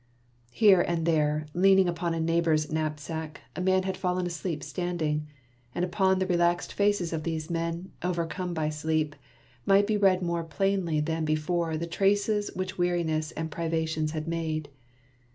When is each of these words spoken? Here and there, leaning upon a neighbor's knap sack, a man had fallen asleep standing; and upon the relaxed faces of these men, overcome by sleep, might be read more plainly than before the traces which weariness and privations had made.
Here 0.49 0.81
and 0.81 1.05
there, 1.05 1.45
leaning 1.53 1.87
upon 1.87 2.15
a 2.15 2.19
neighbor's 2.19 2.71
knap 2.71 2.99
sack, 2.99 3.41
a 3.55 3.61
man 3.61 3.83
had 3.83 3.95
fallen 3.95 4.25
asleep 4.25 4.63
standing; 4.63 5.27
and 5.75 5.85
upon 5.85 6.17
the 6.17 6.25
relaxed 6.25 6.73
faces 6.73 7.13
of 7.13 7.21
these 7.21 7.51
men, 7.51 7.91
overcome 8.01 8.55
by 8.55 8.69
sleep, 8.69 9.15
might 9.63 9.85
be 9.85 9.97
read 9.97 10.23
more 10.23 10.43
plainly 10.43 11.01
than 11.01 11.23
before 11.23 11.77
the 11.77 11.85
traces 11.85 12.49
which 12.55 12.79
weariness 12.79 13.31
and 13.33 13.51
privations 13.51 14.13
had 14.13 14.27
made. 14.27 14.69